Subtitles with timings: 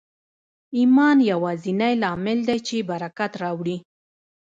[0.77, 3.77] ایمان یوازېنی لامل دی چې برکت راوړي